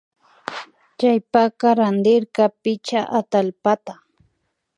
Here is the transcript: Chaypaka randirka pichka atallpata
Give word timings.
Chaypaka 0.99 1.67
randirka 1.79 2.43
pichka 2.61 3.01
atallpata 3.19 3.93